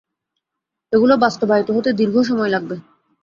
এগুলো 0.93 1.13
বাস্তবায়িত 1.17 1.69
হতে 1.71 1.89
দীর্ঘ 1.99 2.15
সময় 2.29 2.51
লাগবে। 2.51 2.75